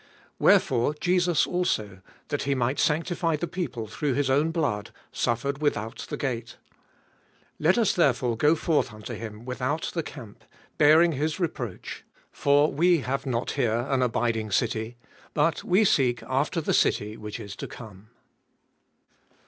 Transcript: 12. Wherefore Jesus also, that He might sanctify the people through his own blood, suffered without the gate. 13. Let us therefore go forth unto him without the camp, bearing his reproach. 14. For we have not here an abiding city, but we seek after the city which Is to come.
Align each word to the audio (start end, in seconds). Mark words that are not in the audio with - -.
12. 0.39 0.39
Wherefore 0.39 0.93
Jesus 0.95 1.45
also, 1.45 2.01
that 2.29 2.41
He 2.41 2.55
might 2.55 2.79
sanctify 2.79 3.35
the 3.35 3.47
people 3.47 3.85
through 3.85 4.15
his 4.15 4.31
own 4.31 4.49
blood, 4.49 4.89
suffered 5.11 5.61
without 5.61 6.07
the 6.09 6.17
gate. 6.17 6.57
13. 7.59 7.59
Let 7.59 7.77
us 7.77 7.93
therefore 7.93 8.35
go 8.35 8.55
forth 8.55 8.91
unto 8.91 9.13
him 9.13 9.45
without 9.45 9.91
the 9.93 10.01
camp, 10.01 10.43
bearing 10.79 11.11
his 11.11 11.39
reproach. 11.39 12.03
14. 12.31 12.31
For 12.71 12.75
we 12.75 12.97
have 13.01 13.27
not 13.27 13.51
here 13.51 13.85
an 13.91 14.01
abiding 14.01 14.49
city, 14.49 14.97
but 15.35 15.63
we 15.63 15.85
seek 15.85 16.23
after 16.23 16.61
the 16.61 16.73
city 16.73 17.15
which 17.15 17.39
Is 17.39 17.55
to 17.57 17.67
come. 17.67 18.09